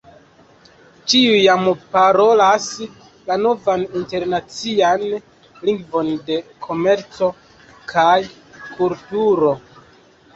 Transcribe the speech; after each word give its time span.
Ĉiuj 1.11 1.33
jam 1.41 1.65
parolas 1.95 2.63
la 3.27 3.35
novan 3.41 3.83
internacian 3.99 5.03
lingvon 5.69 6.09
de 6.31 6.39
komerco 6.69 7.29
kaj 7.93 8.15
kulturo! 8.79 9.53